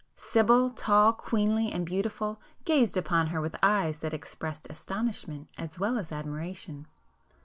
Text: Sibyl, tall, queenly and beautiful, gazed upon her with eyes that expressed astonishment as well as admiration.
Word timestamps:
Sibyl, 0.15 0.71
tall, 0.71 1.13
queenly 1.13 1.71
and 1.71 1.85
beautiful, 1.85 2.41
gazed 2.65 2.97
upon 2.97 3.27
her 3.27 3.39
with 3.39 3.55
eyes 3.61 3.99
that 3.99 4.15
expressed 4.15 4.65
astonishment 4.67 5.47
as 5.59 5.77
well 5.77 5.95
as 5.99 6.11
admiration. 6.11 6.87